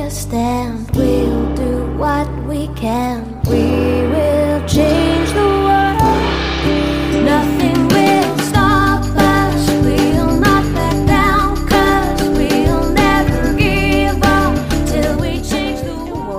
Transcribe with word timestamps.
a 0.00 0.10
stand. 0.10 0.90
We'll 0.94 1.54
do 1.54 1.96
what 1.96 2.28
we 2.44 2.68
can. 2.74 3.40
We 3.42 3.64
will 4.12 4.66
change 4.66 5.30
the 5.32 5.48
world. 5.64 7.24
Nothing. 7.24 7.68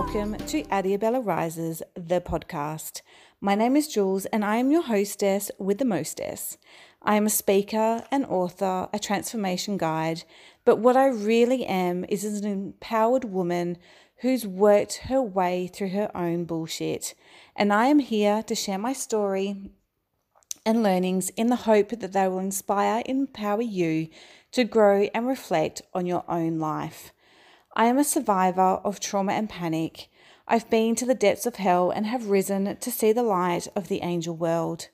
Welcome 0.09 0.37
to 0.47 0.63
Adiabella 0.63 1.23
Rises, 1.23 1.83
the 1.93 2.19
podcast. 2.19 3.01
My 3.39 3.53
name 3.53 3.75
is 3.75 3.87
Jules, 3.87 4.25
and 4.25 4.43
I 4.43 4.55
am 4.55 4.71
your 4.71 4.81
hostess 4.81 5.51
with 5.59 5.77
the 5.77 5.85
mostess. 5.85 6.57
I 7.01 7.15
am 7.15 7.25
a 7.25 7.29
speaker, 7.29 8.03
an 8.11 8.25
author, 8.25 8.89
a 8.91 8.99
transformation 8.99 9.77
guide, 9.77 10.23
but 10.65 10.79
what 10.79 10.97
I 10.97 11.07
really 11.07 11.65
am 11.65 12.05
is 12.09 12.23
an 12.25 12.45
empowered 12.45 13.23
woman 13.23 13.77
who's 14.17 14.45
worked 14.45 14.97
her 15.05 15.21
way 15.21 15.67
through 15.67 15.89
her 15.89 16.11
own 16.15 16.43
bullshit. 16.43 17.15
And 17.55 17.71
I 17.71 17.87
am 17.87 17.99
here 17.99 18.43
to 18.43 18.55
share 18.55 18.77
my 18.77 18.93
story 18.93 19.71
and 20.65 20.83
learnings 20.83 21.29
in 21.31 21.47
the 21.47 21.55
hope 21.55 21.89
that 21.89 22.11
they 22.11 22.27
will 22.27 22.39
inspire 22.39 23.01
and 23.05 23.21
empower 23.21 23.61
you 23.61 24.09
to 24.51 24.65
grow 24.65 25.09
and 25.13 25.25
reflect 25.25 25.81
on 25.93 26.05
your 26.05 26.25
own 26.27 26.59
life. 26.59 27.13
I 27.75 27.85
am 27.85 27.97
a 27.97 28.03
survivor 28.03 28.81
of 28.83 28.99
trauma 28.99 29.33
and 29.33 29.49
panic. 29.49 30.09
I've 30.47 30.69
been 30.69 30.95
to 30.95 31.05
the 31.05 31.15
depths 31.15 31.45
of 31.45 31.55
hell 31.55 31.91
and 31.91 32.05
have 32.05 32.29
risen 32.29 32.75
to 32.75 32.91
see 32.91 33.13
the 33.13 33.23
light 33.23 33.67
of 33.75 33.87
the 33.87 34.01
angel 34.01 34.35
world. 34.35 34.89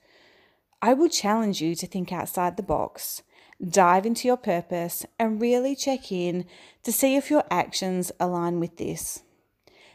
I 0.86 0.92
will 0.92 1.08
challenge 1.08 1.60
you 1.60 1.74
to 1.74 1.86
think 1.88 2.12
outside 2.12 2.56
the 2.56 2.62
box, 2.62 3.24
dive 3.60 4.06
into 4.06 4.28
your 4.28 4.36
purpose, 4.36 5.04
and 5.18 5.40
really 5.40 5.74
check 5.74 6.12
in 6.12 6.44
to 6.84 6.92
see 6.92 7.16
if 7.16 7.28
your 7.28 7.42
actions 7.50 8.12
align 8.20 8.60
with 8.60 8.76
this. 8.76 9.24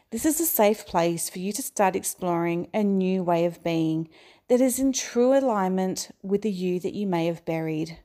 This 0.10 0.26
is 0.26 0.42
a 0.42 0.46
safe 0.46 0.86
place 0.86 1.30
for 1.30 1.40
you 1.40 1.54
to 1.54 1.62
start 1.62 1.96
exploring 1.96 2.68
a 2.74 2.84
new 2.84 3.24
way 3.24 3.46
of 3.46 3.64
being 3.64 4.10
that 4.50 4.60
is 4.60 4.80
in 4.80 4.92
true 4.92 5.34
alignment 5.34 6.12
with 6.24 6.42
the 6.42 6.52
you 6.52 6.78
that 6.82 6.94
you 6.94 7.08
may 7.08 7.28
have 7.28 7.46
buried. 7.46 8.00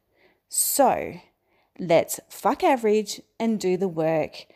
So, 0.49 1.15
let's 1.81 2.21
fuck 2.29 2.63
average 2.63 3.21
and 3.41 3.59
do 3.59 3.77
the 3.77 3.89
work, 3.89 4.47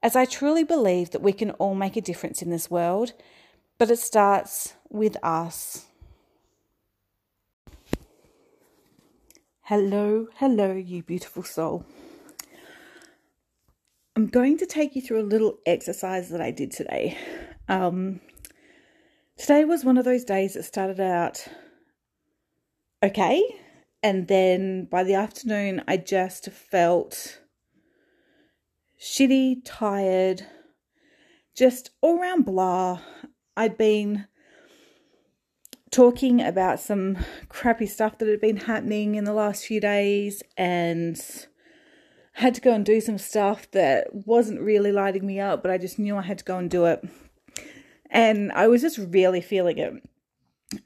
as 0.00 0.14
I 0.14 0.26
truly 0.26 0.62
believe 0.62 1.10
that 1.10 1.22
we 1.22 1.32
can 1.32 1.50
all 1.58 1.74
make 1.74 1.96
a 1.96 2.00
difference 2.00 2.40
in 2.40 2.50
this 2.50 2.70
world, 2.70 3.14
but 3.78 3.90
it 3.90 3.98
starts 3.98 4.74
with 4.90 5.16
us. 5.24 5.86
Hello, 9.70 10.26
hello, 10.34 10.72
you 10.72 11.04
beautiful 11.04 11.44
soul. 11.44 11.86
I'm 14.16 14.26
going 14.26 14.58
to 14.58 14.66
take 14.66 14.96
you 14.96 15.00
through 15.00 15.20
a 15.20 15.32
little 15.32 15.58
exercise 15.64 16.28
that 16.30 16.40
I 16.40 16.50
did 16.50 16.72
today. 16.72 17.16
Um, 17.68 18.20
today 19.38 19.64
was 19.64 19.84
one 19.84 19.96
of 19.96 20.04
those 20.04 20.24
days 20.24 20.54
that 20.54 20.64
started 20.64 20.98
out 20.98 21.46
okay, 23.00 23.44
and 24.02 24.26
then 24.26 24.86
by 24.86 25.04
the 25.04 25.14
afternoon, 25.14 25.84
I 25.86 25.98
just 25.98 26.46
felt 26.50 27.40
shitty, 29.00 29.60
tired, 29.64 30.44
just 31.56 31.90
all 32.00 32.18
around 32.18 32.44
blah. 32.44 33.02
I'd 33.56 33.78
been 33.78 34.26
talking 35.90 36.40
about 36.40 36.80
some 36.80 37.18
crappy 37.48 37.86
stuff 37.86 38.18
that 38.18 38.28
had 38.28 38.40
been 38.40 38.56
happening 38.58 39.16
in 39.16 39.24
the 39.24 39.32
last 39.32 39.66
few 39.66 39.80
days 39.80 40.42
and 40.56 41.20
had 42.34 42.54
to 42.54 42.60
go 42.60 42.72
and 42.72 42.84
do 42.84 43.00
some 43.00 43.18
stuff 43.18 43.70
that 43.72 44.08
wasn't 44.14 44.60
really 44.60 44.92
lighting 44.92 45.26
me 45.26 45.40
up, 45.40 45.62
but 45.62 45.70
I 45.70 45.78
just 45.78 45.98
knew 45.98 46.16
I 46.16 46.22
had 46.22 46.38
to 46.38 46.44
go 46.44 46.58
and 46.58 46.70
do 46.70 46.84
it. 46.84 47.02
And 48.08 48.52
I 48.52 48.68
was 48.68 48.82
just 48.82 48.98
really 48.98 49.40
feeling 49.40 49.78
it. 49.78 49.94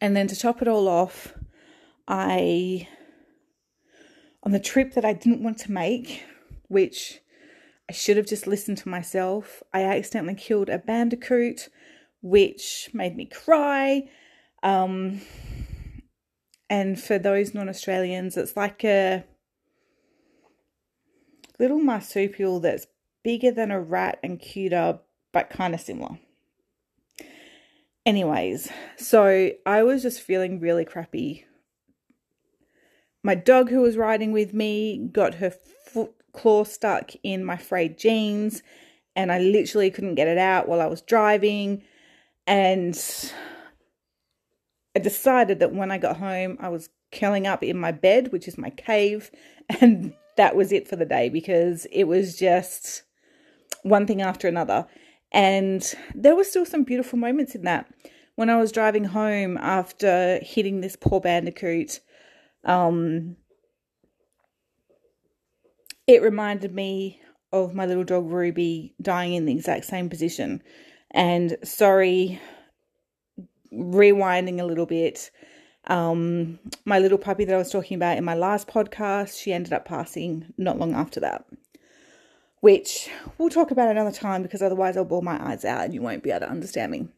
And 0.00 0.16
then 0.16 0.26
to 0.28 0.36
top 0.36 0.62
it 0.62 0.68
all 0.68 0.88
off, 0.88 1.34
I, 2.08 2.88
on 4.42 4.52
the 4.52 4.60
trip 4.60 4.94
that 4.94 5.04
I 5.04 5.12
didn't 5.12 5.42
want 5.42 5.58
to 5.58 5.72
make, 5.72 6.22
which 6.68 7.20
I 7.88 7.92
should 7.92 8.16
have 8.16 8.26
just 8.26 8.46
listened 8.46 8.78
to 8.78 8.88
myself, 8.88 9.62
I 9.72 9.82
accidentally 9.82 10.34
killed 10.34 10.70
a 10.70 10.78
bandicoot, 10.78 11.68
which 12.22 12.88
made 12.94 13.16
me 13.16 13.26
cry 13.26 14.08
um, 14.64 15.20
and 16.68 16.98
for 16.98 17.18
those 17.18 17.54
non 17.54 17.68
Australians, 17.68 18.36
it's 18.36 18.56
like 18.56 18.82
a 18.84 19.24
little 21.58 21.78
marsupial 21.78 22.58
that's 22.60 22.86
bigger 23.22 23.52
than 23.52 23.70
a 23.70 23.80
rat 23.80 24.18
and 24.22 24.40
cuter, 24.40 24.98
but 25.32 25.50
kind 25.50 25.74
of 25.74 25.80
similar. 25.80 26.18
Anyways, 28.06 28.70
so 28.96 29.50
I 29.64 29.82
was 29.82 30.02
just 30.02 30.20
feeling 30.20 30.60
really 30.60 30.84
crappy. 30.84 31.44
My 33.22 33.34
dog, 33.34 33.70
who 33.70 33.80
was 33.80 33.96
riding 33.96 34.32
with 34.32 34.52
me, 34.52 35.08
got 35.12 35.36
her 35.36 35.50
foot 35.50 36.12
claw 36.32 36.64
stuck 36.64 37.12
in 37.22 37.44
my 37.44 37.56
frayed 37.56 37.96
jeans, 37.96 38.62
and 39.16 39.30
I 39.30 39.38
literally 39.38 39.90
couldn't 39.90 40.16
get 40.16 40.28
it 40.28 40.38
out 40.38 40.68
while 40.68 40.80
I 40.80 40.86
was 40.86 41.00
driving. 41.00 41.82
And 42.46 42.94
I 44.96 45.00
decided 45.00 45.58
that 45.60 45.74
when 45.74 45.90
I 45.90 45.98
got 45.98 46.18
home, 46.18 46.56
I 46.60 46.68
was 46.68 46.88
curling 47.12 47.46
up 47.46 47.62
in 47.62 47.78
my 47.78 47.92
bed, 47.92 48.32
which 48.32 48.48
is 48.48 48.58
my 48.58 48.70
cave, 48.70 49.30
and 49.80 50.14
that 50.36 50.56
was 50.56 50.72
it 50.72 50.88
for 50.88 50.96
the 50.96 51.04
day 51.04 51.28
because 51.28 51.86
it 51.92 52.04
was 52.04 52.36
just 52.36 53.02
one 53.82 54.06
thing 54.06 54.22
after 54.22 54.48
another. 54.48 54.86
And 55.32 55.94
there 56.14 56.36
were 56.36 56.44
still 56.44 56.66
some 56.66 56.84
beautiful 56.84 57.18
moments 57.18 57.54
in 57.54 57.62
that. 57.62 57.92
When 58.36 58.50
I 58.50 58.56
was 58.56 58.72
driving 58.72 59.04
home 59.04 59.56
after 59.58 60.40
hitting 60.42 60.80
this 60.80 60.96
poor 60.96 61.20
bandicoot, 61.20 62.00
um, 62.64 63.36
it 66.06 66.22
reminded 66.22 66.74
me 66.74 67.20
of 67.52 67.74
my 67.74 67.86
little 67.86 68.04
dog 68.04 68.30
Ruby 68.30 68.94
dying 69.00 69.34
in 69.34 69.46
the 69.46 69.52
exact 69.52 69.84
same 69.84 70.10
position. 70.10 70.62
And 71.12 71.56
sorry, 71.62 72.40
rewinding 73.72 74.60
a 74.60 74.64
little 74.64 74.86
bit, 74.86 75.30
um, 75.86 76.58
my 76.84 76.98
little 76.98 77.18
puppy 77.18 77.44
that 77.44 77.54
I 77.54 77.58
was 77.58 77.70
talking 77.70 77.96
about 77.96 78.16
in 78.16 78.24
my 78.24 78.34
last 78.34 78.68
podcast, 78.68 79.40
she 79.40 79.52
ended 79.52 79.72
up 79.72 79.84
passing 79.84 80.52
not 80.56 80.78
long 80.78 80.94
after 80.94 81.20
that, 81.20 81.44
which 82.60 83.10
we'll 83.38 83.50
talk 83.50 83.70
about 83.70 83.90
another 83.90 84.12
time 84.12 84.42
because 84.42 84.62
otherwise 84.62 84.96
I'll 84.96 85.04
bore 85.04 85.22
my 85.22 85.42
eyes 85.44 85.64
out 85.64 85.84
and 85.84 85.94
you 85.94 86.02
won't 86.02 86.22
be 86.22 86.30
able 86.30 86.40
to 86.40 86.50
understand 86.50 86.92
me. 86.92 87.08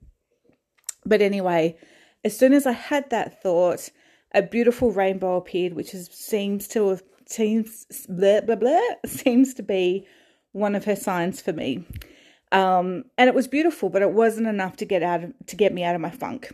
But 1.04 1.22
anyway, 1.22 1.76
as 2.24 2.36
soon 2.36 2.52
as 2.52 2.66
I 2.66 2.72
had 2.72 3.10
that 3.10 3.42
thought, 3.42 3.90
a 4.34 4.42
beautiful 4.42 4.90
rainbow 4.90 5.36
appeared, 5.36 5.74
which 5.74 5.94
is, 5.94 6.08
seems 6.12 6.66
to 6.68 6.98
seems 7.28 7.86
blah 8.08 8.40
blah 8.40 8.54
blah 8.54 8.80
seems 9.06 9.52
to 9.54 9.62
be 9.62 10.06
one 10.52 10.74
of 10.74 10.84
her 10.84 10.96
signs 10.96 11.40
for 11.40 11.52
me. 11.52 11.84
Um, 12.52 13.04
and 13.18 13.28
it 13.28 13.34
was 13.34 13.48
beautiful, 13.48 13.88
but 13.88 14.02
it 14.02 14.12
wasn't 14.12 14.46
enough 14.46 14.76
to 14.76 14.84
get 14.84 15.02
out 15.02 15.24
of, 15.24 15.32
to 15.46 15.56
get 15.56 15.74
me 15.74 15.82
out 15.82 15.94
of 15.94 16.00
my 16.00 16.10
funk. 16.10 16.52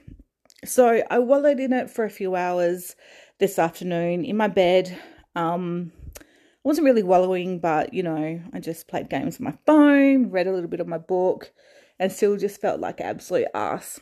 So 0.64 1.02
I 1.10 1.18
wallowed 1.18 1.60
in 1.60 1.72
it 1.72 1.90
for 1.90 2.04
a 2.04 2.10
few 2.10 2.34
hours 2.36 2.94
this 3.38 3.58
afternoon 3.58 4.24
in 4.24 4.36
my 4.36 4.48
bed. 4.48 4.96
Um, 5.34 5.92
I 6.18 6.22
wasn't 6.62 6.84
really 6.84 7.02
wallowing, 7.02 7.58
but 7.58 7.92
you 7.92 8.02
know, 8.02 8.40
I 8.52 8.60
just 8.60 8.88
played 8.88 9.10
games 9.10 9.38
on 9.38 9.44
my 9.44 9.54
phone, 9.66 10.30
read 10.30 10.46
a 10.46 10.52
little 10.52 10.70
bit 10.70 10.80
of 10.80 10.86
my 10.86 10.98
book, 10.98 11.52
and 11.98 12.12
still 12.12 12.36
just 12.36 12.60
felt 12.60 12.80
like 12.80 13.00
absolute 13.00 13.48
ass. 13.54 13.98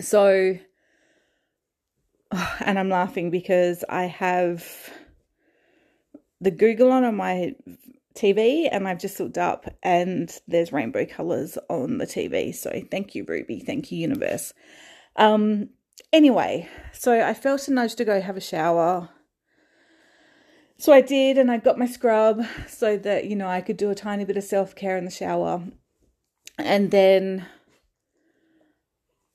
So, 0.00 0.56
and 2.60 2.78
I'm 2.78 2.88
laughing 2.88 3.30
because 3.30 3.84
I 3.88 4.04
have 4.04 4.64
the 6.40 6.52
Google 6.52 6.92
on 6.92 7.04
on 7.04 7.16
my 7.16 7.54
TV 8.18 8.68
and 8.70 8.88
I've 8.88 8.98
just 8.98 9.20
looked 9.20 9.38
up 9.38 9.66
and 9.82 10.30
there's 10.46 10.72
rainbow 10.72 11.06
colors 11.06 11.56
on 11.68 11.98
the 11.98 12.06
TV. 12.06 12.54
So 12.54 12.82
thank 12.90 13.14
you, 13.14 13.24
Ruby. 13.26 13.60
Thank 13.60 13.92
you, 13.92 13.98
universe. 13.98 14.52
Um, 15.16 15.70
anyway, 16.12 16.68
so 16.92 17.20
I 17.20 17.34
felt 17.34 17.68
a 17.68 17.72
nudge 17.72 17.94
to 17.96 18.04
go 18.04 18.20
have 18.20 18.36
a 18.36 18.40
shower. 18.40 19.10
So 20.80 20.92
I 20.92 21.00
did, 21.00 21.38
and 21.38 21.50
I 21.50 21.56
got 21.56 21.76
my 21.76 21.86
scrub 21.86 22.44
so 22.68 22.96
that, 22.98 23.24
you 23.24 23.34
know, 23.34 23.48
I 23.48 23.60
could 23.60 23.76
do 23.76 23.90
a 23.90 23.96
tiny 23.96 24.24
bit 24.24 24.36
of 24.36 24.44
self 24.44 24.76
care 24.76 24.96
in 24.96 25.04
the 25.04 25.10
shower. 25.10 25.64
And 26.56 26.92
then, 26.92 27.46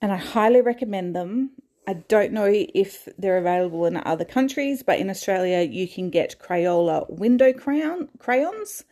and 0.02 0.12
I 0.12 0.18
highly 0.18 0.62
recommend 0.62 1.16
them. 1.16 1.52
I 1.86 1.94
don't 1.94 2.32
know 2.32 2.50
if 2.50 3.10
they're 3.18 3.38
available 3.38 3.86
in 3.86 3.98
other 3.98 4.26
countries, 4.26 4.84
but 4.84 5.00
in 5.00 5.10
Australia 5.10 5.62
you 5.62 5.88
can 5.88 6.10
get 6.10 6.40
Crayola 6.40 7.10
window 7.10 7.52
crayon 7.52 8.10
crayons. 8.20 8.86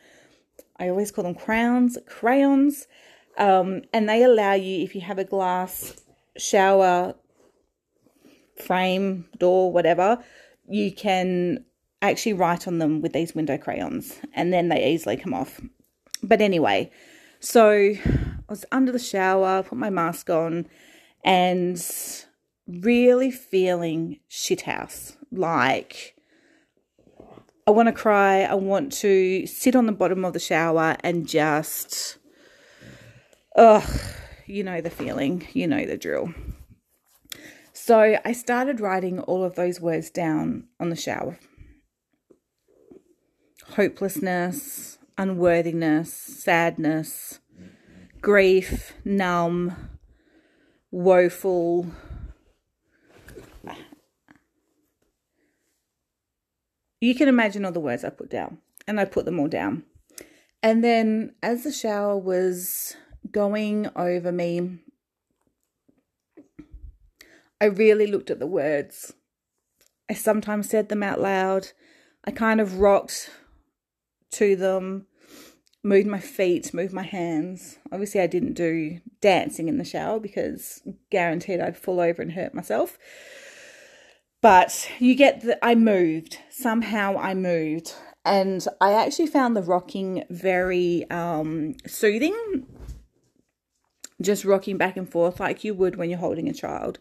I 0.78 0.90
always 0.90 1.12
call 1.12 1.24
them 1.24 1.36
crowns, 1.36 1.98
crayons. 2.08 2.88
Um, 3.38 3.84
and 3.94 4.10
they 4.10 4.24
allow 4.24 4.54
you, 4.54 4.84
if 4.84 4.94
you 4.94 5.02
have 5.02 5.20
a 5.20 5.24
glass 5.24 5.96
shower 6.38 7.16
frame, 8.58 9.26
door, 9.38 9.72
whatever, 9.72 10.22
you 10.68 10.92
can 10.92 11.64
actually 12.02 12.34
write 12.34 12.68
on 12.68 12.80
them 12.80 13.02
with 13.02 13.14
these 13.14 13.34
window 13.34 13.58
crayons 13.58 14.20
and 14.34 14.52
then 14.52 14.70
they 14.70 14.92
easily 14.92 15.16
come 15.16 15.34
off. 15.34 15.62
But 16.24 16.42
anyway, 16.42 16.92
So 17.44 17.72
I 17.72 18.00
was 18.48 18.66
under 18.72 18.92
the 18.92 19.00
shower, 19.00 19.64
put 19.64 19.76
my 19.76 19.90
mask 19.90 20.30
on, 20.30 20.68
and 21.24 21.76
really 22.80 23.32
feeling 23.32 24.20
shithouse. 24.30 25.16
Like, 25.32 26.16
I 27.68 27.72
want 27.72 27.88
to 27.88 27.94
cry. 27.94 28.42
I 28.42 28.56
want 28.56 28.92
to 28.94 29.46
sit 29.46 29.76
on 29.76 29.86
the 29.86 29.92
bottom 29.92 30.26
of 30.26 30.34
the 30.34 30.40
shower 30.40 30.98
and 31.04 31.28
just, 31.28 32.18
ugh, 33.56 33.84
you 34.46 34.64
know 34.64 34.82
the 34.82 34.90
feeling, 34.90 35.48
you 35.54 35.68
know 35.68 35.86
the 35.86 35.98
drill. 35.98 36.34
So 37.74 38.18
I 38.24 38.32
started 38.34 38.80
writing 38.80 39.20
all 39.20 39.44
of 39.44 39.56
those 39.56 39.82
words 39.82 40.10
down 40.10 40.68
on 40.80 40.90
the 40.90 40.96
shower 40.96 41.38
hopelessness, 43.76 44.98
unworthiness, 45.18 46.14
sadness, 46.14 47.40
grief, 48.22 48.94
numb, 49.06 49.76
woeful. 50.92 51.88
You 57.02 57.16
can 57.16 57.28
imagine 57.28 57.66
all 57.66 57.72
the 57.72 57.80
words 57.80 58.06
I 58.06 58.10
put 58.10 58.30
down, 58.30 58.60
and 58.88 59.00
I 59.00 59.06
put 59.06 59.26
them 59.26 59.40
all 59.40 59.48
down. 59.48 59.84
And 60.64 60.84
then 60.84 61.34
as 61.42 61.64
the 61.64 61.72
shower 61.72 62.16
was 62.16 62.96
going 63.32 63.90
over 63.96 64.32
me, 64.32 64.78
I 67.60 67.66
really 67.66 68.06
looked 68.08 68.30
at 68.30 68.40
the 68.40 68.48
words. 68.48 69.14
I 70.10 70.14
sometimes 70.14 70.70
said 70.70 70.90
them 70.90 71.02
out 71.02 71.20
loud. 71.20 71.70
I 72.24 72.32
kind 72.32 72.62
of 72.62 72.80
rocked 72.80 73.32
to 74.34 74.56
them, 74.56 75.08
moved 75.84 76.08
my 76.08 76.20
feet, 76.20 76.74
moved 76.74 76.94
my 76.94 77.04
hands. 77.04 77.80
Obviously, 77.92 78.22
I 78.22 78.28
didn't 78.28 78.54
do 78.54 79.00
dancing 79.22 79.68
in 79.68 79.78
the 79.78 79.84
shower 79.84 80.20
because 80.20 80.84
guaranteed 81.10 81.60
I'd 81.60 81.78
fall 81.78 82.00
over 82.00 82.22
and 82.22 82.34
hurt 82.34 82.54
myself. 82.54 83.00
But 84.42 84.90
you 85.00 85.16
get 85.16 85.42
that 85.42 85.60
I 85.62 85.76
moved. 85.76 86.40
Somehow 86.50 87.18
I 87.18 87.34
moved. 87.34 87.94
And 88.26 88.66
I 88.80 88.94
actually 88.94 89.28
found 89.28 89.56
the 89.56 89.62
rocking 89.62 90.24
very 90.30 91.10
um, 91.10 91.76
soothing. 91.88 92.66
Just 94.22 94.46
rocking 94.46 94.78
back 94.78 94.98
and 94.98 95.10
forth 95.10 95.40
like 95.40 95.64
you 95.64 95.74
would 95.74 95.96
when 95.96 96.10
you're 96.10 96.20
holding 96.20 96.50
a 96.50 96.54
child. 96.54 97.00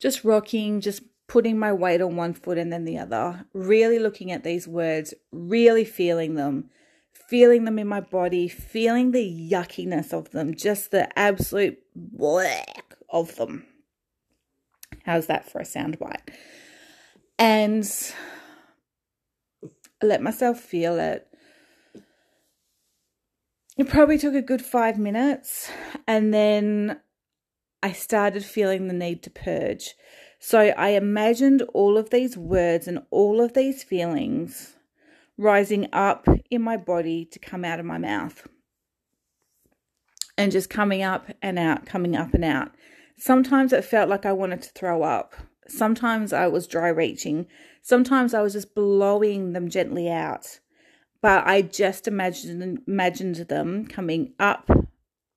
Just 0.00 0.24
rocking, 0.24 0.80
just 0.80 1.02
putting 1.28 1.58
my 1.58 1.72
weight 1.72 2.00
on 2.00 2.16
one 2.16 2.34
foot 2.34 2.58
and 2.58 2.72
then 2.72 2.84
the 2.84 2.98
other, 2.98 3.46
really 3.52 3.98
looking 3.98 4.30
at 4.30 4.44
these 4.44 4.68
words, 4.68 5.14
really 5.32 5.84
feeling 5.84 6.34
them, 6.34 6.70
feeling 7.12 7.64
them 7.64 7.78
in 7.78 7.88
my 7.88 8.00
body, 8.00 8.46
feeling 8.46 9.10
the 9.10 9.50
yuckiness 9.50 10.12
of 10.12 10.30
them, 10.30 10.54
just 10.54 10.90
the 10.90 11.18
absolute 11.18 11.78
black 11.96 12.94
of 13.08 13.34
them. 13.36 13.66
How's 15.06 15.28
that 15.28 15.48
for 15.48 15.60
a 15.60 15.64
soundbite? 15.64 16.28
And 17.38 17.88
I 20.02 20.06
let 20.06 20.20
myself 20.20 20.58
feel 20.60 20.98
it. 20.98 21.28
It 23.78 23.88
probably 23.88 24.18
took 24.18 24.34
a 24.34 24.42
good 24.42 24.62
five 24.62 24.98
minutes, 24.98 25.70
and 26.08 26.34
then 26.34 26.98
I 27.84 27.92
started 27.92 28.44
feeling 28.44 28.88
the 28.88 28.94
need 28.94 29.22
to 29.22 29.30
purge. 29.30 29.94
So 30.40 30.58
I 30.58 30.88
imagined 30.88 31.62
all 31.72 31.96
of 31.96 32.10
these 32.10 32.36
words 32.36 32.88
and 32.88 33.02
all 33.10 33.40
of 33.40 33.54
these 33.54 33.84
feelings 33.84 34.74
rising 35.38 35.88
up 35.92 36.26
in 36.50 36.62
my 36.62 36.76
body 36.76 37.24
to 37.26 37.38
come 37.38 37.64
out 37.64 37.78
of 37.78 37.86
my 37.86 37.98
mouth 37.98 38.48
and 40.36 40.50
just 40.50 40.68
coming 40.68 41.02
up 41.02 41.28
and 41.40 41.58
out, 41.58 41.86
coming 41.86 42.16
up 42.16 42.34
and 42.34 42.44
out. 42.44 42.72
Sometimes 43.18 43.72
it 43.72 43.84
felt 43.84 44.08
like 44.08 44.26
I 44.26 44.32
wanted 44.32 44.62
to 44.62 44.70
throw 44.70 45.02
up. 45.02 45.34
Sometimes 45.68 46.32
I 46.32 46.46
was 46.46 46.66
dry 46.66 46.88
reaching. 46.88 47.46
Sometimes 47.82 48.34
I 48.34 48.42
was 48.42 48.52
just 48.52 48.74
blowing 48.74 49.52
them 49.52 49.68
gently 49.68 50.10
out. 50.10 50.60
But 51.22 51.46
I 51.46 51.62
just 51.62 52.06
imagined 52.06 52.80
imagined 52.86 53.36
them 53.36 53.86
coming 53.86 54.34
up 54.38 54.70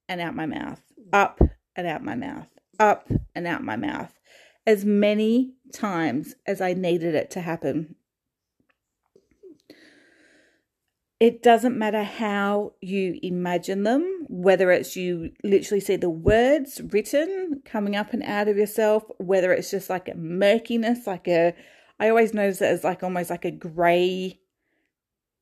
and 0.07 0.21
out 0.21 0.35
my 0.35 0.45
mouth, 0.45 0.81
up 1.13 1.39
and 1.75 1.87
out 1.87 2.03
my 2.03 2.15
mouth, 2.15 2.47
up 2.79 3.09
and 3.33 3.47
out 3.47 3.63
my 3.63 3.75
mouth 3.75 4.13
as 4.69 4.85
many 4.85 5.55
times 5.73 6.35
as 6.45 6.61
I 6.61 6.73
needed 6.73 7.15
it 7.15 7.31
to 7.31 7.41
happen. 7.41 7.95
It 11.19 11.41
doesn't 11.41 11.77
matter 11.77 12.03
how 12.03 12.73
you 12.79 13.19
imagine 13.23 13.81
them, 13.81 14.18
whether 14.29 14.71
it's 14.71 14.95
you 14.95 15.31
literally 15.43 15.79
see 15.81 15.95
the 15.95 16.09
words 16.09 16.79
written 16.91 17.63
coming 17.65 17.95
up 17.95 18.13
and 18.13 18.21
out 18.21 18.47
of 18.47 18.57
yourself, 18.57 19.03
whether 19.17 19.51
it's 19.51 19.71
just 19.71 19.89
like 19.89 20.07
a 20.07 20.15
murkiness, 20.15 21.07
like 21.07 21.27
a, 21.27 21.55
I 21.99 22.09
always 22.09 22.33
notice 22.33 22.61
it 22.61 22.65
as 22.65 22.83
like 22.83 23.01
almost 23.01 23.31
like 23.31 23.43
a 23.43 23.51
grey, 23.51 24.39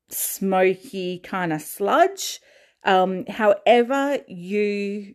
smoky 0.08 1.18
kind 1.18 1.52
of 1.52 1.60
sludge. 1.60 2.40
Um, 2.82 3.26
however 3.26 4.20
you 4.26 5.14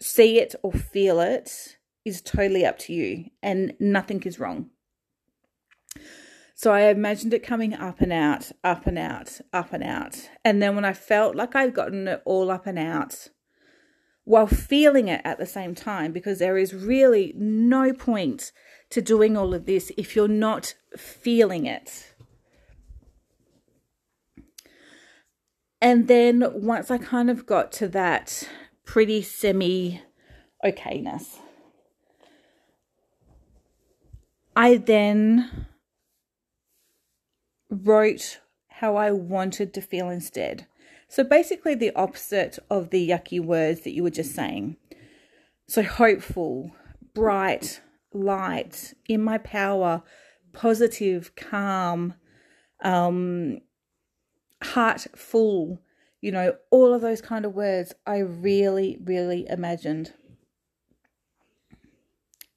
see 0.00 0.38
it 0.38 0.54
or 0.62 0.72
feel 0.72 1.20
it, 1.20 1.76
is 2.04 2.20
totally 2.20 2.66
up 2.66 2.78
to 2.78 2.92
you 2.92 3.26
and 3.42 3.74
nothing 3.78 4.22
is 4.22 4.40
wrong. 4.40 4.70
So 6.62 6.70
I 6.72 6.82
imagined 6.82 7.34
it 7.34 7.42
coming 7.42 7.74
up 7.74 8.00
and 8.00 8.12
out, 8.12 8.52
up 8.62 8.86
and 8.86 8.96
out, 8.96 9.40
up 9.52 9.72
and 9.72 9.82
out. 9.82 10.30
And 10.44 10.62
then 10.62 10.76
when 10.76 10.84
I 10.84 10.92
felt 10.92 11.34
like 11.34 11.56
I'd 11.56 11.74
gotten 11.74 12.06
it 12.06 12.22
all 12.24 12.52
up 12.52 12.68
and 12.68 12.78
out, 12.78 13.30
while 14.22 14.46
feeling 14.46 15.08
it 15.08 15.20
at 15.24 15.38
the 15.38 15.44
same 15.44 15.74
time, 15.74 16.12
because 16.12 16.38
there 16.38 16.56
is 16.56 16.72
really 16.72 17.34
no 17.36 17.92
point 17.92 18.52
to 18.90 19.02
doing 19.02 19.36
all 19.36 19.54
of 19.54 19.66
this 19.66 19.90
if 19.96 20.14
you're 20.14 20.28
not 20.28 20.74
feeling 20.96 21.66
it. 21.66 22.14
And 25.80 26.06
then 26.06 26.44
once 26.54 26.92
I 26.92 26.98
kind 26.98 27.28
of 27.28 27.44
got 27.44 27.72
to 27.72 27.88
that 27.88 28.48
pretty 28.84 29.20
semi 29.20 30.00
okayness, 30.64 31.40
I 34.54 34.76
then 34.76 35.66
wrote 37.72 38.40
how 38.68 38.96
I 38.96 39.10
wanted 39.10 39.72
to 39.74 39.80
feel 39.80 40.10
instead. 40.10 40.66
So 41.08 41.24
basically, 41.24 41.74
the 41.74 41.94
opposite 41.94 42.58
of 42.70 42.90
the 42.90 43.08
yucky 43.08 43.40
words 43.40 43.80
that 43.80 43.92
you 43.92 44.02
were 44.02 44.10
just 44.10 44.34
saying. 44.34 44.76
So, 45.66 45.82
hopeful, 45.82 46.74
bright, 47.14 47.80
light, 48.12 48.94
in 49.08 49.22
my 49.22 49.38
power, 49.38 50.02
positive, 50.52 51.34
calm, 51.34 52.14
um, 52.82 53.60
heart 54.62 55.06
full, 55.14 55.80
you 56.20 56.30
know, 56.30 56.56
all 56.70 56.94
of 56.94 57.00
those 57.00 57.20
kind 57.20 57.44
of 57.44 57.54
words 57.54 57.94
I 58.06 58.18
really, 58.18 58.98
really 59.02 59.46
imagined. 59.48 60.12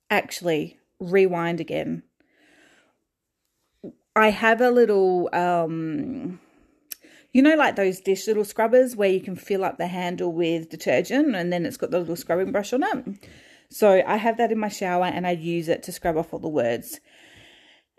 Actually, 0.09 0.79
rewind 0.99 1.59
again. 1.59 2.03
I 4.15 4.29
have 4.29 4.61
a 4.61 4.71
little, 4.71 5.29
um, 5.33 6.39
you 7.33 7.41
know, 7.41 7.55
like 7.55 7.75
those 7.75 7.99
dish 7.99 8.27
little 8.27 8.45
scrubbers 8.45 8.95
where 8.95 9.09
you 9.09 9.19
can 9.19 9.35
fill 9.35 9.65
up 9.65 9.77
the 9.77 9.87
handle 9.87 10.31
with 10.31 10.69
detergent 10.69 11.35
and 11.35 11.51
then 11.51 11.65
it's 11.65 11.77
got 11.77 11.91
the 11.91 11.99
little 11.99 12.15
scrubbing 12.15 12.51
brush 12.51 12.71
on 12.71 12.83
it. 12.83 13.27
So 13.69 14.01
I 14.07 14.15
have 14.15 14.37
that 14.37 14.51
in 14.51 14.57
my 14.57 14.69
shower 14.69 15.05
and 15.05 15.27
I 15.27 15.31
use 15.31 15.67
it 15.67 15.83
to 15.83 15.91
scrub 15.91 16.15
off 16.15 16.33
all 16.33 16.39
the 16.39 16.47
words. 16.47 17.01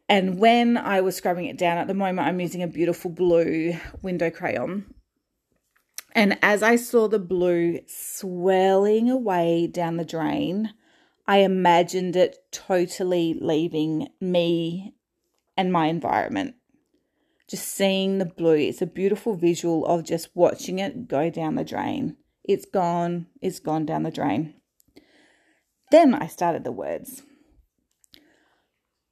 And 0.09 0.39
when 0.39 0.79
I 0.79 1.03
was 1.03 1.17
scrubbing 1.17 1.47
it 1.47 1.59
down, 1.59 1.79
at 1.79 1.87
the 1.87 1.95
moment 1.95 2.27
I'm 2.27 2.41
using 2.41 2.63
a 2.63 2.69
beautiful 2.69 3.11
blue 3.11 3.77
window 4.01 4.31
crayon. 4.31 4.87
And 6.13 6.39
as 6.41 6.63
I 6.63 6.77
saw 6.77 7.09
the 7.09 7.19
blue 7.19 7.81
swelling 7.87 9.11
away 9.11 9.67
down 9.67 9.99
the 9.99 10.05
drain, 10.05 10.73
I 11.27 11.39
imagined 11.39 12.17
it 12.17 12.39
totally 12.53 13.37
leaving 13.39 14.09
me 14.19 14.96
and 15.57 15.73
my 15.73 15.87
environment. 15.87 16.55
Just 17.49 17.69
seeing 17.69 18.19
the 18.19 18.25
blue, 18.25 18.57
it's 18.57 18.83
a 18.83 18.87
beautiful 18.87 19.35
visual 19.35 19.87
of 19.87 20.05
just 20.05 20.35
watching 20.35 20.79
it 20.79 21.09
go 21.09 21.31
down 21.31 21.55
the 21.55 21.65
drain. 21.65 22.17
It's 22.45 22.67
gone, 22.67 23.27
it's 23.41 23.61
gone 23.61 23.87
down 23.87 24.03
the 24.03 24.11
drain. 24.11 24.55
Then 25.91 26.15
I 26.15 26.27
started 26.27 26.65
the 26.65 26.73
words. 26.73 27.23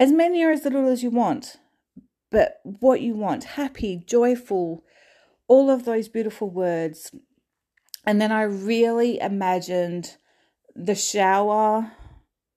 As 0.00 0.10
many 0.10 0.42
or 0.42 0.50
as 0.50 0.64
little 0.64 0.88
as 0.88 1.02
you 1.02 1.10
want, 1.10 1.56
but 2.30 2.56
what 2.64 3.00
you 3.00 3.14
want 3.14 3.44
happy, 3.44 4.02
joyful, 4.04 4.82
all 5.46 5.70
of 5.70 5.84
those 5.84 6.08
beautiful 6.08 6.50
words. 6.50 7.12
And 8.04 8.20
then 8.20 8.32
I 8.32 8.42
really 8.42 9.20
imagined 9.20 10.16
the 10.74 10.96
shower 10.96 11.92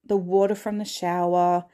the 0.08 0.17
water 0.17 0.56
from 0.56 0.77
the 0.77 0.86
shower, 0.86 1.65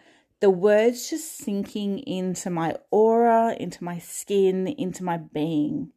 the 0.43 0.49
words 0.49 1.09
just 1.09 1.37
sinking 1.37 1.99
into 1.99 2.49
my 2.49 2.75
aura, 2.91 3.55
into 3.57 3.81
my 3.81 3.97
skin, 3.97 4.67
into 4.67 5.01
my 5.01 5.15
being. 5.15 5.93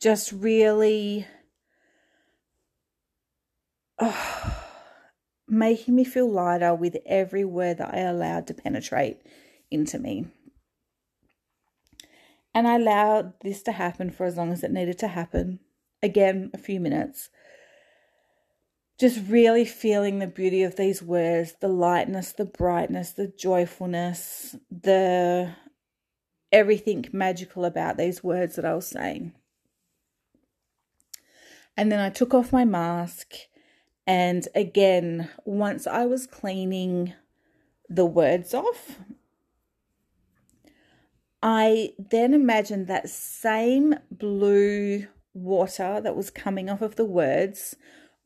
Just 0.00 0.30
really 0.30 1.26
oh, 3.98 4.56
making 5.48 5.96
me 5.96 6.04
feel 6.04 6.30
lighter 6.30 6.76
with 6.76 6.96
every 7.06 7.44
word 7.44 7.78
that 7.78 7.92
I 7.92 8.02
allowed 8.02 8.46
to 8.46 8.54
penetrate 8.54 9.18
into 9.68 9.98
me. 9.98 10.28
And 12.54 12.68
I 12.68 12.76
allowed 12.76 13.32
this 13.40 13.64
to 13.64 13.72
happen 13.72 14.10
for 14.10 14.26
as 14.26 14.36
long 14.36 14.52
as 14.52 14.62
it 14.62 14.70
needed 14.70 15.00
to 15.00 15.08
happen. 15.08 15.58
Again, 16.04 16.52
a 16.54 16.58
few 16.58 16.78
minutes. 16.78 17.30
Just 18.98 19.28
really 19.28 19.64
feeling 19.64 20.18
the 20.18 20.26
beauty 20.26 20.62
of 20.62 20.76
these 20.76 21.02
words 21.02 21.54
the 21.60 21.68
lightness, 21.68 22.32
the 22.32 22.46
brightness, 22.46 23.12
the 23.12 23.28
joyfulness, 23.28 24.56
the 24.70 25.54
everything 26.50 27.04
magical 27.12 27.64
about 27.64 27.98
these 27.98 28.24
words 28.24 28.56
that 28.56 28.64
I 28.64 28.74
was 28.74 28.86
saying. 28.86 29.32
And 31.76 31.92
then 31.92 32.00
I 32.00 32.08
took 32.08 32.32
off 32.32 32.52
my 32.52 32.64
mask. 32.64 33.34
And 34.06 34.48
again, 34.54 35.28
once 35.44 35.86
I 35.86 36.06
was 36.06 36.26
cleaning 36.26 37.12
the 37.88 38.06
words 38.06 38.54
off, 38.54 38.98
I 41.42 41.90
then 41.98 42.32
imagined 42.32 42.86
that 42.86 43.10
same 43.10 43.96
blue 44.10 45.06
water 45.34 46.00
that 46.00 46.16
was 46.16 46.30
coming 46.30 46.70
off 46.70 46.80
of 46.80 46.96
the 46.96 47.04
words, 47.04 47.76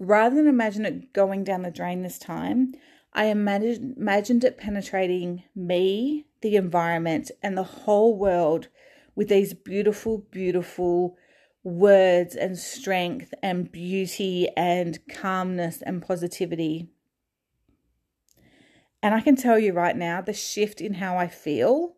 rather 0.00 0.34
than 0.34 0.48
imagine 0.48 0.86
it 0.86 1.12
going 1.12 1.44
down 1.44 1.62
the 1.62 1.70
drain 1.70 2.02
this 2.02 2.18
time, 2.18 2.74
I 3.12 3.26
imagined, 3.26 4.44
it 4.44 4.56
penetrating 4.56 5.44
me, 5.54 6.26
the 6.40 6.56
environment, 6.56 7.30
and 7.42 7.56
the 7.56 7.62
whole 7.62 8.16
world 8.16 8.68
with 9.14 9.28
these 9.28 9.52
beautiful, 9.52 10.26
beautiful 10.30 11.16
words 11.62 12.34
and 12.34 12.56
strength 12.56 13.34
and 13.42 13.70
beauty 13.70 14.48
and 14.56 14.98
calmness 15.08 15.82
and 15.82 16.00
positivity. 16.00 16.88
And 19.02 19.14
I 19.14 19.20
can 19.20 19.36
tell 19.36 19.58
you 19.58 19.74
right 19.74 19.96
now, 19.96 20.22
the 20.22 20.32
shift 20.32 20.80
in 20.80 20.94
how 20.94 21.18
I 21.18 21.28
feel 21.28 21.96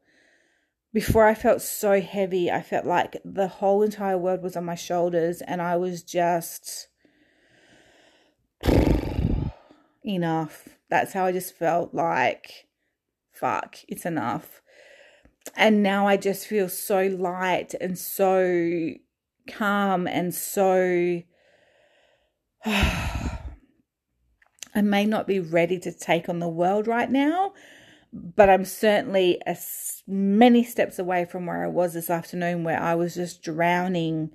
before 0.92 1.26
I 1.26 1.34
felt 1.34 1.62
so 1.62 2.00
heavy, 2.00 2.50
I 2.50 2.62
felt 2.62 2.84
like 2.84 3.16
the 3.24 3.48
whole 3.48 3.82
entire 3.82 4.18
world 4.18 4.42
was 4.42 4.56
on 4.56 4.64
my 4.64 4.74
shoulders 4.74 5.40
and 5.40 5.62
I 5.62 5.76
was 5.76 6.02
just 6.02 6.88
enough. 10.04 10.68
That's 10.90 11.12
how 11.12 11.26
I 11.26 11.32
just 11.32 11.56
felt 11.56 11.94
like, 11.94 12.66
fuck, 13.32 13.76
it's 13.88 14.04
enough. 14.04 14.62
And 15.56 15.82
now 15.82 16.06
I 16.06 16.16
just 16.16 16.46
feel 16.46 16.68
so 16.68 17.06
light 17.06 17.74
and 17.80 17.98
so 17.98 18.90
calm 19.50 20.06
and 20.06 20.34
so. 20.34 21.22
I 24.74 24.80
may 24.80 25.04
not 25.04 25.26
be 25.26 25.38
ready 25.38 25.78
to 25.80 25.92
take 25.92 26.28
on 26.28 26.38
the 26.38 26.48
world 26.48 26.86
right 26.86 27.10
now, 27.10 27.52
but 28.12 28.48
I'm 28.48 28.64
certainly 28.64 29.40
as 29.44 30.02
many 30.06 30.64
steps 30.64 30.98
away 30.98 31.26
from 31.26 31.44
where 31.44 31.64
I 31.64 31.68
was 31.68 31.92
this 31.92 32.08
afternoon, 32.08 32.64
where 32.64 32.80
I 32.80 32.94
was 32.94 33.14
just 33.14 33.42
drowning, 33.42 34.30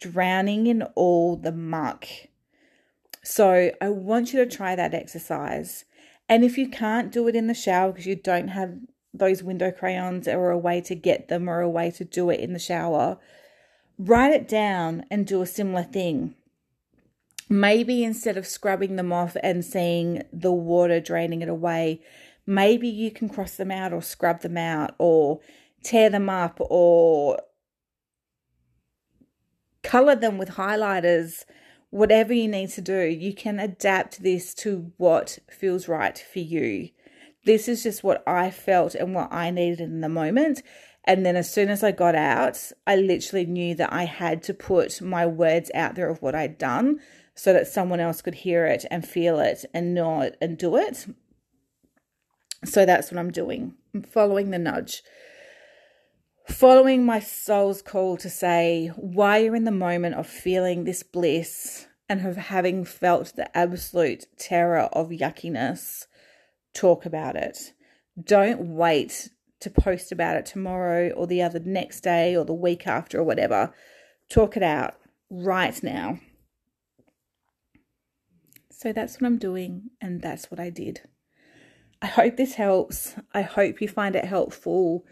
drowning 0.00 0.68
in 0.68 0.82
all 0.94 1.36
the 1.36 1.50
muck. 1.50 2.06
So 3.24 3.72
I 3.80 3.88
want 3.88 4.32
you 4.32 4.44
to 4.44 4.56
try 4.56 4.76
that 4.76 4.94
exercise. 4.94 5.86
And 6.28 6.44
if 6.44 6.58
you 6.58 6.68
can't 6.68 7.10
do 7.10 7.26
it 7.26 7.34
in 7.34 7.46
the 7.46 7.54
shower 7.54 7.90
because 7.90 8.06
you 8.06 8.16
don't 8.16 8.48
have 8.48 8.76
those 9.14 9.42
window 9.42 9.70
crayons 9.70 10.28
or 10.28 10.50
a 10.50 10.58
way 10.58 10.82
to 10.82 10.94
get 10.94 11.28
them 11.28 11.48
or 11.48 11.60
a 11.60 11.68
way 11.68 11.90
to 11.92 12.04
do 12.04 12.28
it 12.28 12.40
in 12.40 12.52
the 12.52 12.58
shower, 12.58 13.18
write 13.98 14.32
it 14.32 14.46
down 14.46 15.06
and 15.10 15.26
do 15.26 15.40
a 15.40 15.46
similar 15.46 15.82
thing. 15.82 16.34
Maybe 17.48 18.04
instead 18.04 18.36
of 18.36 18.46
scrubbing 18.46 18.96
them 18.96 19.12
off 19.12 19.36
and 19.42 19.64
seeing 19.64 20.22
the 20.30 20.52
water 20.52 21.00
draining 21.00 21.40
it 21.40 21.48
away, 21.48 22.02
maybe 22.46 22.88
you 22.88 23.10
can 23.10 23.30
cross 23.30 23.56
them 23.56 23.70
out 23.70 23.92
or 23.92 24.02
scrub 24.02 24.42
them 24.42 24.58
out 24.58 24.94
or 24.98 25.40
tear 25.82 26.10
them 26.10 26.28
up 26.28 26.58
or 26.60 27.38
color 29.82 30.14
them 30.14 30.36
with 30.36 30.50
highlighters 30.50 31.44
whatever 31.94 32.32
you 32.32 32.48
need 32.48 32.68
to 32.68 32.80
do 32.80 33.02
you 33.02 33.32
can 33.32 33.58
adapt 33.58 34.22
this 34.22 34.52
to 34.54 34.92
what 34.96 35.38
feels 35.50 35.88
right 35.88 36.24
for 36.32 36.40
you 36.40 36.88
this 37.44 37.68
is 37.68 37.82
just 37.82 38.02
what 38.02 38.22
i 38.26 38.50
felt 38.50 38.94
and 38.94 39.14
what 39.14 39.32
i 39.32 39.50
needed 39.50 39.80
in 39.80 40.00
the 40.00 40.08
moment 40.08 40.62
and 41.04 41.24
then 41.24 41.36
as 41.36 41.52
soon 41.52 41.68
as 41.68 41.82
i 41.82 41.92
got 41.92 42.14
out 42.14 42.72
i 42.86 42.96
literally 42.96 43.46
knew 43.46 43.74
that 43.74 43.92
i 43.92 44.04
had 44.04 44.42
to 44.42 44.52
put 44.52 45.00
my 45.00 45.24
words 45.24 45.70
out 45.74 45.94
there 45.94 46.08
of 46.08 46.20
what 46.20 46.34
i'd 46.34 46.58
done 46.58 46.98
so 47.36 47.52
that 47.52 47.66
someone 47.66 48.00
else 48.00 48.22
could 48.22 48.34
hear 48.34 48.66
it 48.66 48.84
and 48.90 49.06
feel 49.06 49.38
it 49.38 49.64
and 49.72 49.94
know 49.94 50.20
it 50.20 50.36
and 50.40 50.58
do 50.58 50.76
it 50.76 51.06
so 52.64 52.86
that's 52.86 53.10
what 53.10 53.18
I'm 53.18 53.30
doing. 53.30 53.74
I'm 53.94 54.02
following 54.02 54.50
the 54.50 54.58
nudge. 54.58 55.02
Following 56.46 57.04
my 57.04 57.20
soul's 57.20 57.80
call 57.82 58.16
to 58.18 58.28
say, 58.28 58.88
why 58.96 59.38
you're 59.38 59.56
in 59.56 59.64
the 59.64 59.70
moment 59.70 60.14
of 60.14 60.26
feeling 60.26 60.84
this 60.84 61.02
bliss 61.02 61.86
and 62.08 62.26
of 62.26 62.36
having 62.36 62.84
felt 62.84 63.34
the 63.34 63.56
absolute 63.56 64.26
terror 64.38 64.88
of 64.92 65.08
yuckiness, 65.08 66.06
talk 66.74 67.06
about 67.06 67.34
it. 67.34 67.72
Don't 68.22 68.60
wait 68.60 69.30
to 69.60 69.70
post 69.70 70.12
about 70.12 70.36
it 70.36 70.44
tomorrow 70.44 71.10
or 71.10 71.26
the 71.26 71.40
other 71.40 71.60
next 71.60 72.00
day 72.02 72.36
or 72.36 72.44
the 72.44 72.52
week 72.52 72.86
after 72.86 73.18
or 73.18 73.24
whatever. 73.24 73.72
Talk 74.28 74.56
it 74.56 74.62
out 74.62 74.96
right 75.30 75.82
now. 75.82 76.20
So 78.70 78.92
that's 78.92 79.18
what 79.18 79.26
I'm 79.26 79.38
doing, 79.38 79.90
and 80.02 80.20
that's 80.20 80.50
what 80.50 80.60
I 80.60 80.68
did. 80.68 81.00
I 82.02 82.06
hope 82.06 82.36
this 82.36 82.54
helps. 82.54 83.14
I 83.32 83.40
hope 83.40 83.80
you 83.80 83.88
find 83.88 84.14
it 84.14 84.26
helpful. 84.26 85.06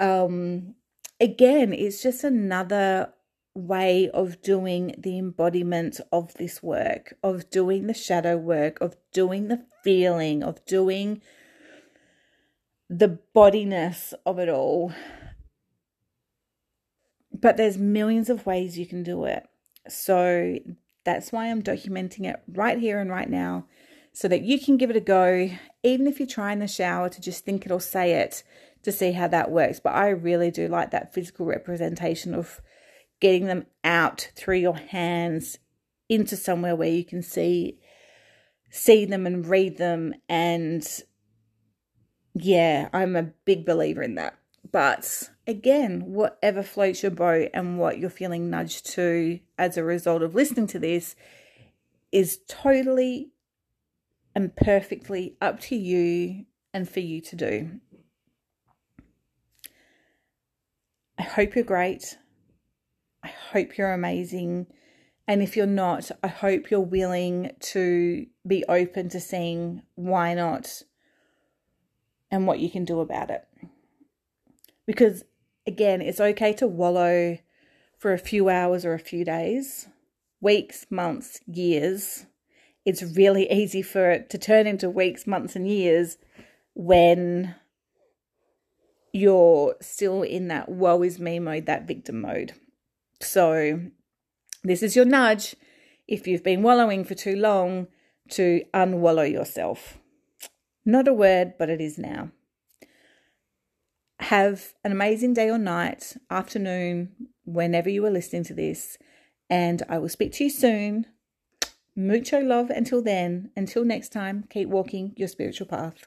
Um, 0.00 0.74
again, 1.20 1.72
it's 1.72 2.02
just 2.02 2.24
another 2.24 3.12
way 3.54 4.08
of 4.10 4.40
doing 4.42 4.94
the 4.96 5.18
embodiment 5.18 6.00
of 6.10 6.34
this 6.34 6.62
work, 6.62 7.14
of 7.22 7.50
doing 7.50 7.86
the 7.86 7.94
shadow 7.94 8.36
work, 8.36 8.80
of 8.80 8.96
doing 9.12 9.48
the 9.48 9.64
feeling, 9.84 10.42
of 10.42 10.64
doing 10.64 11.20
the 12.88 13.18
bodiness 13.34 14.14
of 14.24 14.38
it 14.38 14.48
all. 14.48 14.92
But 17.32 17.56
there's 17.56 17.78
millions 17.78 18.30
of 18.30 18.46
ways 18.46 18.78
you 18.78 18.86
can 18.86 19.02
do 19.02 19.24
it. 19.24 19.46
So 19.88 20.58
that's 21.04 21.32
why 21.32 21.50
I'm 21.50 21.62
documenting 21.62 22.26
it 22.26 22.40
right 22.48 22.78
here 22.78 22.98
and 22.98 23.10
right 23.10 23.28
now 23.28 23.66
so 24.12 24.28
that 24.28 24.42
you 24.42 24.58
can 24.58 24.76
give 24.76 24.90
it 24.90 24.96
a 24.96 25.00
go, 25.00 25.50
even 25.82 26.06
if 26.06 26.18
you 26.18 26.26
try 26.26 26.52
in 26.52 26.58
the 26.58 26.66
shower 26.66 27.08
to 27.08 27.20
just 27.20 27.44
think 27.44 27.64
it 27.64 27.72
or 27.72 27.80
say 27.80 28.14
it 28.14 28.42
to 28.82 28.92
see 28.92 29.12
how 29.12 29.28
that 29.28 29.50
works. 29.50 29.80
But 29.80 29.94
I 29.94 30.08
really 30.10 30.50
do 30.50 30.68
like 30.68 30.90
that 30.90 31.12
physical 31.14 31.46
representation 31.46 32.34
of 32.34 32.60
getting 33.20 33.46
them 33.46 33.66
out 33.84 34.30
through 34.34 34.58
your 34.58 34.76
hands 34.76 35.58
into 36.08 36.36
somewhere 36.36 36.74
where 36.74 36.88
you 36.88 37.04
can 37.04 37.22
see 37.22 37.78
see 38.72 39.04
them 39.04 39.26
and 39.26 39.46
read 39.46 39.78
them 39.78 40.14
and 40.28 41.02
yeah, 42.34 42.88
I'm 42.92 43.16
a 43.16 43.32
big 43.44 43.66
believer 43.66 44.02
in 44.02 44.14
that. 44.14 44.38
But 44.70 45.30
again, 45.46 46.02
whatever 46.06 46.62
floats 46.62 47.02
your 47.02 47.10
boat 47.10 47.50
and 47.52 47.78
what 47.78 47.98
you're 47.98 48.10
feeling 48.10 48.50
nudged 48.50 48.86
to 48.92 49.40
as 49.58 49.76
a 49.76 49.84
result 49.84 50.22
of 50.22 50.34
listening 50.34 50.68
to 50.68 50.78
this 50.78 51.16
is 52.12 52.38
totally 52.48 53.30
and 54.34 54.54
perfectly 54.54 55.36
up 55.40 55.60
to 55.60 55.76
you 55.76 56.46
and 56.72 56.88
for 56.88 57.00
you 57.00 57.20
to 57.20 57.36
do. 57.36 57.80
Hope 61.40 61.54
you're 61.54 61.64
great. 61.64 62.18
I 63.24 63.28
hope 63.28 63.76
you're 63.76 63.92
amazing. 63.92 64.66
And 65.26 65.42
if 65.42 65.56
you're 65.56 65.66
not, 65.66 66.10
I 66.22 66.28
hope 66.28 66.70
you're 66.70 66.80
willing 66.80 67.52
to 67.60 68.26
be 68.46 68.64
open 68.68 69.08
to 69.10 69.20
seeing 69.20 69.82
why 69.94 70.34
not 70.34 70.82
and 72.30 72.46
what 72.46 72.60
you 72.60 72.70
can 72.70 72.84
do 72.84 73.00
about 73.00 73.30
it. 73.30 73.46
Because 74.86 75.24
again, 75.66 76.00
it's 76.00 76.20
okay 76.20 76.52
to 76.54 76.66
wallow 76.66 77.38
for 77.98 78.12
a 78.12 78.18
few 78.18 78.48
hours 78.48 78.84
or 78.84 78.94
a 78.94 78.98
few 78.98 79.24
days, 79.24 79.88
weeks, 80.40 80.86
months, 80.90 81.40
years 81.46 82.26
it's 82.84 83.02
really 83.02 83.50
easy 83.50 83.82
for 83.82 84.10
it 84.10 84.30
to 84.30 84.38
turn 84.38 84.66
into 84.66 84.88
weeks, 84.88 85.26
months, 85.26 85.54
and 85.54 85.68
years 85.68 86.16
when 86.74 87.54
you're 89.12 89.76
still 89.80 90.22
in 90.22 90.48
that 90.48 90.68
woe 90.68 91.02
is 91.02 91.18
me 91.18 91.38
mode, 91.38 91.66
that 91.66 91.86
victim 91.86 92.20
mode. 92.20 92.52
So, 93.20 93.80
this 94.62 94.82
is 94.82 94.96
your 94.96 95.04
nudge 95.04 95.56
if 96.06 96.26
you've 96.26 96.42
been 96.42 96.62
wallowing 96.62 97.04
for 97.04 97.14
too 97.14 97.36
long 97.36 97.88
to 98.30 98.62
unwallow 98.74 99.30
yourself. 99.30 99.98
Not 100.84 101.08
a 101.08 101.12
word, 101.12 101.54
but 101.58 101.70
it 101.70 101.80
is 101.80 101.98
now. 101.98 102.30
Have 104.20 104.74
an 104.84 104.92
amazing 104.92 105.34
day 105.34 105.50
or 105.50 105.58
night, 105.58 106.16
afternoon, 106.30 107.10
whenever 107.44 107.88
you 107.88 108.04
are 108.06 108.10
listening 108.10 108.44
to 108.44 108.54
this, 108.54 108.98
and 109.48 109.82
I 109.88 109.98
will 109.98 110.08
speak 110.08 110.32
to 110.34 110.44
you 110.44 110.50
soon. 110.50 111.06
Mucho 111.96 112.40
love 112.40 112.70
until 112.70 113.02
then. 113.02 113.50
Until 113.56 113.84
next 113.84 114.10
time, 114.10 114.44
keep 114.48 114.68
walking 114.68 115.12
your 115.16 115.28
spiritual 115.28 115.66
path. 115.66 116.06